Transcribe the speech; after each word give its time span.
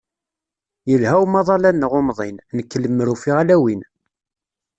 Yelha 0.89 1.13
umaḍal-a-nneɣ 1.23 1.91
umḍin, 1.99 2.37
nekk 2.57 2.71
lemmer 2.81 3.07
ufiɣ 3.13 3.35
ala 3.41 3.55
win. 3.63 3.81